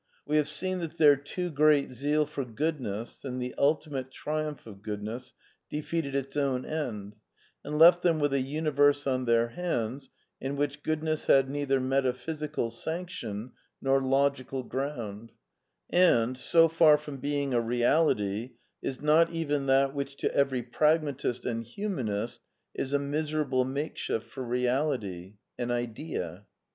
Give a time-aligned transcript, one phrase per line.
[0.25, 4.81] We have seen that their too great zeal for goodness and the ultimate triumph of
[4.81, 5.33] goodness
[5.69, 7.17] defeated its own end,
[7.63, 10.09] and left them with a uni verse on their hands
[10.39, 15.33] in which Goodness had neither meta CO physical sanction nor logical ground,
[15.91, 20.63] and, so far from \ being a reality, is not even that which to every
[20.63, 22.39] pragmatist and humanist
[22.73, 26.47] is a miserable makeshift for reality— an idea.